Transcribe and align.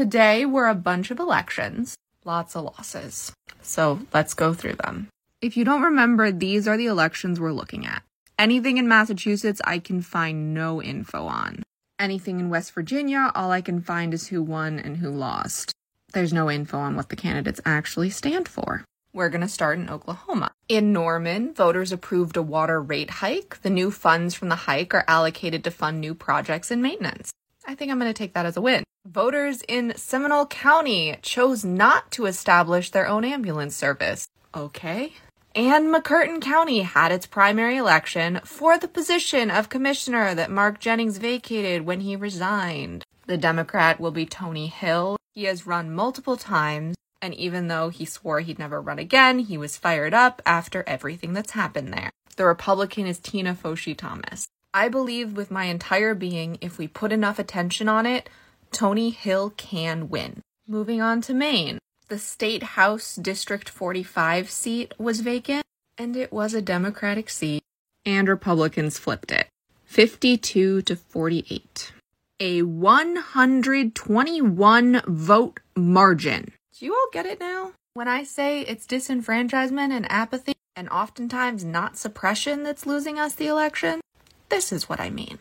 Today 0.00 0.46
were 0.46 0.66
a 0.66 0.74
bunch 0.74 1.10
of 1.10 1.18
elections, 1.18 1.94
lots 2.24 2.56
of 2.56 2.64
losses. 2.64 3.32
So 3.60 4.00
let's 4.14 4.32
go 4.32 4.54
through 4.54 4.76
them. 4.76 5.08
If 5.42 5.58
you 5.58 5.64
don't 5.66 5.82
remember, 5.82 6.32
these 6.32 6.66
are 6.66 6.78
the 6.78 6.86
elections 6.86 7.38
we're 7.38 7.52
looking 7.52 7.84
at. 7.84 8.02
Anything 8.38 8.78
in 8.78 8.88
Massachusetts, 8.88 9.60
I 9.62 9.78
can 9.78 10.00
find 10.00 10.54
no 10.54 10.82
info 10.82 11.26
on. 11.26 11.62
Anything 11.98 12.40
in 12.40 12.48
West 12.48 12.72
Virginia, 12.72 13.30
all 13.34 13.50
I 13.50 13.60
can 13.60 13.82
find 13.82 14.14
is 14.14 14.28
who 14.28 14.42
won 14.42 14.78
and 14.78 14.96
who 14.96 15.10
lost. 15.10 15.74
There's 16.14 16.32
no 16.32 16.50
info 16.50 16.78
on 16.78 16.96
what 16.96 17.10
the 17.10 17.14
candidates 17.14 17.60
actually 17.66 18.08
stand 18.08 18.48
for. 18.48 18.86
We're 19.12 19.28
going 19.28 19.42
to 19.42 19.48
start 19.48 19.78
in 19.78 19.90
Oklahoma. 19.90 20.52
In 20.66 20.94
Norman, 20.94 21.52
voters 21.52 21.92
approved 21.92 22.38
a 22.38 22.42
water 22.42 22.80
rate 22.80 23.10
hike. 23.10 23.60
The 23.60 23.68
new 23.68 23.90
funds 23.90 24.34
from 24.34 24.48
the 24.48 24.56
hike 24.64 24.94
are 24.94 25.04
allocated 25.06 25.62
to 25.64 25.70
fund 25.70 26.00
new 26.00 26.14
projects 26.14 26.70
and 26.70 26.80
maintenance. 26.80 27.32
I 27.66 27.74
think 27.74 27.92
I'm 27.92 27.98
going 27.98 28.10
to 28.10 28.16
take 28.16 28.32
that 28.32 28.46
as 28.46 28.56
a 28.56 28.62
win. 28.62 28.82
Voters 29.10 29.62
in 29.66 29.92
Seminole 29.96 30.46
County 30.46 31.16
chose 31.20 31.64
not 31.64 32.12
to 32.12 32.26
establish 32.26 32.90
their 32.90 33.08
own 33.08 33.24
ambulance 33.24 33.74
service. 33.74 34.28
Okay. 34.54 35.14
And 35.52 35.92
McCurtain 35.92 36.40
County 36.40 36.82
had 36.82 37.10
its 37.10 37.26
primary 37.26 37.76
election 37.76 38.40
for 38.44 38.78
the 38.78 38.86
position 38.86 39.50
of 39.50 39.68
commissioner 39.68 40.32
that 40.36 40.48
Mark 40.48 40.78
Jennings 40.78 41.18
vacated 41.18 41.84
when 41.84 42.02
he 42.02 42.14
resigned. 42.14 43.02
The 43.26 43.36
Democrat 43.36 43.98
will 43.98 44.12
be 44.12 44.26
Tony 44.26 44.68
Hill. 44.68 45.16
He 45.34 45.42
has 45.44 45.66
run 45.66 45.92
multiple 45.92 46.36
times, 46.36 46.94
and 47.20 47.34
even 47.34 47.66
though 47.66 47.88
he 47.88 48.04
swore 48.04 48.38
he'd 48.38 48.60
never 48.60 48.80
run 48.80 49.00
again, 49.00 49.40
he 49.40 49.58
was 49.58 49.76
fired 49.76 50.14
up 50.14 50.40
after 50.46 50.84
everything 50.86 51.32
that's 51.32 51.50
happened 51.50 51.92
there. 51.92 52.10
The 52.36 52.44
Republican 52.44 53.08
is 53.08 53.18
Tina 53.18 53.56
Foschi 53.56 53.98
Thomas. 53.98 54.46
I 54.72 54.88
believe 54.88 55.32
with 55.32 55.50
my 55.50 55.64
entire 55.64 56.14
being, 56.14 56.58
if 56.60 56.78
we 56.78 56.86
put 56.86 57.10
enough 57.10 57.40
attention 57.40 57.88
on 57.88 58.06
it, 58.06 58.30
Tony 58.72 59.10
Hill 59.10 59.52
can 59.56 60.08
win. 60.08 60.40
Moving 60.66 61.00
on 61.00 61.20
to 61.22 61.32
Maine. 61.34 61.78
The 62.08 62.18
State 62.18 62.62
House 62.62 63.16
District 63.16 63.68
45 63.68 64.48
seat 64.50 64.94
was 64.98 65.20
vacant, 65.20 65.64
and 65.98 66.16
it 66.16 66.32
was 66.32 66.54
a 66.54 66.62
Democratic 66.62 67.30
seat, 67.30 67.62
and 68.04 68.28
Republicans 68.28 68.98
flipped 68.98 69.30
it 69.30 69.46
52 69.84 70.82
to 70.82 70.96
48. 70.96 71.92
A 72.40 72.62
121 72.62 75.02
vote 75.06 75.60
margin. 75.76 76.52
Do 76.78 76.86
you 76.86 76.94
all 76.94 77.08
get 77.12 77.26
it 77.26 77.38
now? 77.38 77.74
When 77.94 78.08
I 78.08 78.24
say 78.24 78.62
it's 78.62 78.86
disenfranchisement 78.86 79.90
and 79.90 80.10
apathy, 80.10 80.54
and 80.74 80.88
oftentimes 80.88 81.64
not 81.64 81.98
suppression 81.98 82.62
that's 82.62 82.86
losing 82.86 83.18
us 83.18 83.34
the 83.34 83.48
election, 83.48 84.00
this 84.48 84.72
is 84.72 84.88
what 84.88 85.00
I 85.00 85.10
mean 85.10 85.38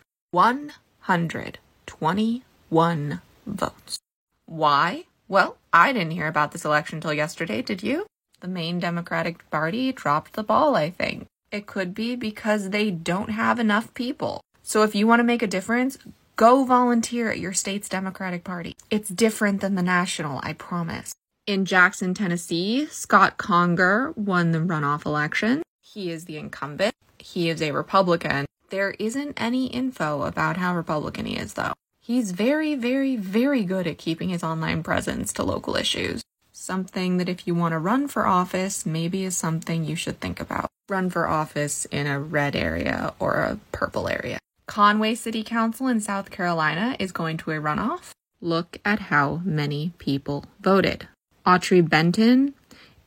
121 2.69 3.21
votes. 3.45 3.99
Why? 4.45 5.05
Well, 5.27 5.57
I 5.73 5.93
didn't 5.93 6.11
hear 6.11 6.27
about 6.27 6.51
this 6.51 6.65
election 6.65 6.97
until 6.97 7.13
yesterday, 7.13 7.61
did 7.61 7.83
you? 7.83 8.05
The 8.41 8.47
Maine 8.47 8.79
Democratic 8.79 9.49
Party 9.51 9.91
dropped 9.91 10.33
the 10.33 10.43
ball, 10.43 10.75
I 10.75 10.89
think. 10.89 11.25
It 11.51 11.67
could 11.67 11.93
be 11.93 12.15
because 12.15 12.69
they 12.69 12.91
don't 12.91 13.31
have 13.31 13.59
enough 13.59 13.93
people. 13.93 14.41
So 14.63 14.83
if 14.83 14.95
you 14.95 15.07
want 15.07 15.19
to 15.19 15.23
make 15.23 15.41
a 15.41 15.47
difference, 15.47 15.97
go 16.35 16.63
volunteer 16.63 17.31
at 17.31 17.39
your 17.39 17.53
state's 17.53 17.89
Democratic 17.89 18.43
Party. 18.43 18.75
It's 18.89 19.09
different 19.09 19.61
than 19.61 19.75
the 19.75 19.81
national, 19.81 20.39
I 20.43 20.53
promise. 20.53 21.13
In 21.47 21.65
Jackson, 21.65 22.13
Tennessee, 22.13 22.85
Scott 22.85 23.37
Conger 23.37 24.13
won 24.15 24.51
the 24.51 24.59
runoff 24.59 25.05
election. 25.05 25.63
He 25.81 26.11
is 26.11 26.25
the 26.25 26.37
incumbent. 26.37 26.93
He 27.17 27.49
is 27.49 27.61
a 27.61 27.71
Republican. 27.71 28.45
There 28.69 28.91
isn't 28.99 29.33
any 29.41 29.65
info 29.65 30.21
about 30.21 30.57
how 30.57 30.75
Republican 30.75 31.25
he 31.25 31.35
is, 31.35 31.55
though. 31.55 31.73
He's 32.09 32.31
very, 32.31 32.73
very, 32.73 33.17
very 33.17 33.63
good 33.63 33.85
at 33.85 33.99
keeping 33.99 34.29
his 34.29 34.43
online 34.43 34.81
presence 34.81 35.31
to 35.33 35.43
local 35.43 35.75
issues. 35.75 36.23
Something 36.51 37.17
that 37.17 37.29
if 37.29 37.45
you 37.45 37.53
want 37.53 37.73
to 37.73 37.77
run 37.77 38.07
for 38.07 38.25
office, 38.25 38.83
maybe 38.83 39.25
is 39.25 39.37
something 39.37 39.85
you 39.85 39.95
should 39.95 40.19
think 40.19 40.39
about. 40.39 40.71
Run 40.89 41.11
for 41.11 41.27
office 41.27 41.85
in 41.85 42.07
a 42.07 42.19
red 42.19 42.55
area 42.55 43.13
or 43.19 43.35
a 43.35 43.59
purple 43.71 44.07
area. 44.07 44.39
Conway 44.65 45.13
City 45.13 45.43
Council 45.43 45.85
in 45.85 46.01
South 46.01 46.31
Carolina 46.31 46.95
is 46.97 47.11
going 47.11 47.37
to 47.37 47.51
a 47.51 47.61
runoff. 47.61 48.09
Look 48.41 48.79
at 48.83 48.97
how 49.13 49.41
many 49.45 49.93
people 49.99 50.45
voted. 50.59 51.07
Autry 51.45 51.87
Benton 51.87 52.55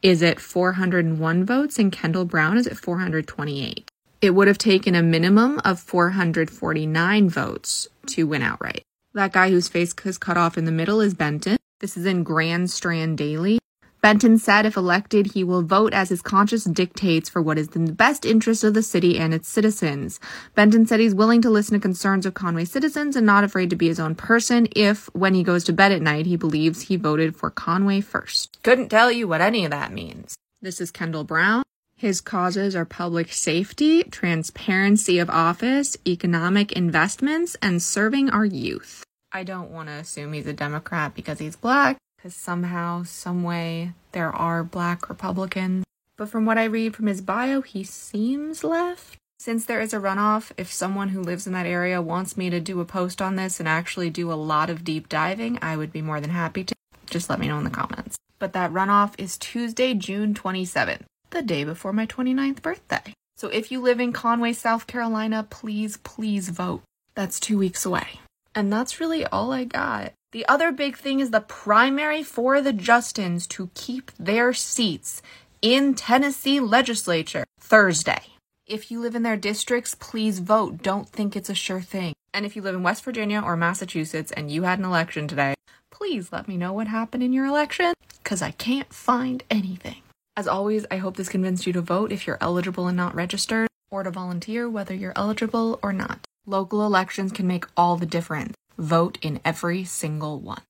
is 0.01 0.23
at 0.23 0.39
401 0.39 1.45
votes 1.45 1.77
and 1.77 1.91
Kendall 1.91 2.25
Brown 2.25 2.57
is 2.57 2.69
at 2.69 2.77
428. 2.77 3.91
It 4.21 4.31
would 4.31 4.47
have 4.47 4.59
taken 4.59 4.95
a 4.95 5.03
minimum 5.03 5.61
of 5.65 5.81
449 5.81 7.29
votes 7.29 7.89
to 8.07 8.29
win 8.29 8.43
outright. 8.43 8.85
That 9.15 9.33
guy 9.33 9.51
whose 9.51 9.69
face 9.69 9.95
is 10.05 10.17
cut 10.17 10.39
off 10.39 10.57
in 10.57 10.65
the 10.65 10.73
middle 10.73 11.03
is 11.03 11.13
Benton. 11.13 11.59
This 11.81 11.99
is 11.99 12.07
in 12.07 12.23
Grand 12.23 12.71
Strand 12.71 13.19
Daily. 13.19 13.59
Benton 14.01 14.39
said 14.39 14.65
if 14.65 14.77
elected, 14.77 15.33
he 15.33 15.45
will 15.45 15.63
vote 15.63 15.93
as 15.93 16.09
his 16.09 16.23
conscience 16.23 16.65
dictates 16.65 17.29
for 17.29 17.43
what 17.43 17.59
is 17.59 17.69
in 17.77 17.85
the 17.85 17.93
best 17.93 18.25
interest 18.25 18.65
of 18.65 18.73
the 18.73 18.83
city 18.83 19.19
and 19.19 19.35
its 19.35 19.49
citizens. 19.49 20.19
Benton 20.55 20.87
said 20.87 20.99
he's 20.99 21.15
willing 21.15 21.43
to 21.43 21.51
listen 21.51 21.75
to 21.75 21.81
concerns 21.81 22.25
of 22.25 22.33
Conway 22.33 22.65
citizens 22.65 23.15
and 23.15 23.27
not 23.27 23.45
afraid 23.45 23.69
to 23.71 23.77
be 23.77 23.87
his 23.87 24.01
own 24.01 24.15
person 24.15 24.67
if, 24.75 25.07
when 25.15 25.35
he 25.35 25.45
goes 25.45 25.63
to 25.65 25.75
bed 25.75 25.93
at 25.93 26.03
night, 26.03 26.25
he 26.25 26.37
believes 26.37 26.81
he 26.83 26.97
voted 26.97 27.37
for 27.37 27.51
Conway 27.51 28.01
first. 28.01 28.59
Couldn't 28.63 28.89
tell 28.89 29.13
you 29.13 29.29
what 29.29 29.43
any 29.43 29.65
of 29.67 29.71
that 29.71 29.93
means. 29.93 30.35
This 30.63 30.81
is 30.81 30.91
Kendall 30.91 31.25
Brown. 31.25 31.63
His 32.03 32.21
causes 32.21 32.75
are 32.75 32.85
public 32.85 33.33
safety, 33.33 34.03
transparency 34.03 35.21
of 35.21 35.31
office, 35.31 35.97
economic 36.05 36.73
investments, 36.73 37.57
and 37.63 37.81
serving 37.81 38.29
our 38.29 38.45
youth. 38.45 39.05
I 39.31 39.45
don't 39.45 39.71
want 39.71 39.89
to 39.89 39.93
assume 39.93 40.33
he's 40.33 40.49
a 40.49 40.53
Democrat 40.53 41.15
because 41.15 41.39
he's 41.39 41.55
black, 41.55 41.99
because 42.17 42.35
somehow, 42.35 43.05
someway, 43.05 43.93
there 44.11 44.35
are 44.35 44.65
black 44.65 45.09
Republicans. 45.09 45.85
But 46.17 46.29
from 46.29 46.45
what 46.45 46.59
I 46.59 46.65
read 46.65 46.97
from 46.97 47.07
his 47.07 47.21
bio, 47.21 47.61
he 47.61 47.85
seems 47.85 48.65
left. 48.65 49.17
Since 49.39 49.67
there 49.67 49.81
is 49.81 49.95
a 49.95 50.01
runoff, 50.01 50.51
if 50.57 50.73
someone 50.73 51.11
who 51.11 51.23
lives 51.23 51.47
in 51.47 51.53
that 51.53 51.67
area 51.67 52.03
wants 52.03 52.37
me 52.37 52.51
to 52.51 52.59
do 52.59 52.81
a 52.81 52.85
post 52.85 53.23
on 53.23 53.37
this 53.37 53.61
and 53.61 53.69
actually 53.69 54.11
do 54.11 54.33
a 54.33 54.35
lot 54.35 54.71
of 54.71 54.83
deep 54.83 55.09
diving, 55.09 55.57
I 55.63 55.77
would 55.77 55.93
be 55.93 56.03
more 56.03 56.21
than 56.21 56.31
happy 56.31 56.65
to. 56.65 56.75
Just 57.09 57.31
let 57.31 57.39
me 57.39 57.47
know 57.47 57.59
in 57.59 57.65
the 57.65 57.71
comments. 57.71 58.17
But 58.41 58.55
that 58.55 58.73
runoff 58.73 59.15
is 59.19 59.39
Tuesday, 59.39 59.95
June 59.95 60.35
27th 60.35 61.03
the 61.33 61.43
day 61.43 61.65
before 61.65 61.93
my 61.93 62.07
29th 62.07 62.63
birthday. 62.63 63.15
So 63.37 63.49
if 63.49 63.73
you 63.73 63.81
live 63.81 63.99
in 63.99 64.13
Conway, 64.13 64.53
South 64.53 64.87
Carolina, 64.87 65.47
please, 65.51 65.97
please 65.97 66.49
vote. 66.49 66.83
That's 67.15 67.41
two 67.41 67.59
weeks 67.59 67.85
away. 67.85 68.21
And 68.55 68.73
that's 68.73 69.01
really 69.01 69.27
all 69.27 69.53
I 69.53 69.65
got. 69.65 70.13
The 70.33 70.47
other 70.49 70.73
big 70.73 70.97
thing 70.97 71.21
is 71.21 71.31
the 71.31 71.41
primary 71.41 72.23
for 72.23 72.61
the 72.61 72.73
Justins 72.73 73.49
to 73.49 73.71
keep 73.75 74.13
their 74.19 74.53
seats 74.53 75.23
in 75.61 75.95
Tennessee 75.95 76.61
legislature 76.61 77.45
Thursday. 77.61 78.23
If 78.67 78.91
you 78.91 79.01
live 79.01 79.15
in 79.15 79.23
their 79.23 79.37
districts, 79.37 79.95
please 79.95 80.39
vote. 80.39 80.83
Don't 80.83 81.09
think 81.09 81.35
it's 81.35 81.51
a 81.51 81.55
sure 81.55 81.81
thing. 81.81 82.15
And 82.33 82.47
if 82.47 82.57
you 82.57 82.63
live 82.63 82.75
in 82.75 82.83
West 82.83 83.05
Virginia 83.05 83.43
or 83.45 83.57
Massachusetts 83.57 84.33
and 84.33 84.51
you 84.51 84.63
had 84.63 84.79
an 84.79 84.85
election 84.85 85.29
today, 85.29 85.55
please 85.91 86.33
let 86.33 86.49
me 86.49 86.57
know 86.57 86.73
what 86.73 86.89
happened 86.89 87.23
in 87.23 87.33
your 87.33 87.47
election 87.47 87.93
because 88.23 88.41
I 88.41 88.53
can't 88.53 88.93
find 88.93 89.43
anything. 89.51 90.03
As 90.35 90.49
always, 90.49 90.87
I 90.91 90.97
hope 90.97 91.19
this 91.19 91.29
convinced 91.29 91.67
you 91.67 91.75
to 91.75 91.83
vote 91.83 92.11
if 92.11 92.27
you're 92.27 92.39
eligible 92.41 92.89
and 92.89 92.97
not 92.97 93.15
registered, 93.15 93.69
or 93.91 94.03
to 94.03 94.11
volunteer 94.11 94.67
whether 94.67 94.95
you're 94.95 95.13
eligible 95.15 95.79
or 95.83 95.93
not. 95.93 96.21
Local 96.47 96.87
elections 96.87 97.33
can 97.33 97.47
make 97.47 97.67
all 97.77 97.99
the 97.99 98.07
difference. 98.07 98.55
Vote 98.79 99.19
in 99.21 99.41
every 99.45 99.85
single 99.85 100.41
one. 100.41 100.63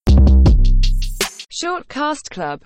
Short 1.49 1.87
Cast 1.89 2.29
Club 2.31 2.61